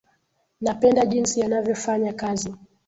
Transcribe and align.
Napenda 0.61 1.05
jinsi 1.05 1.43
anavyofanya 1.43 2.13
kazi 2.13 2.51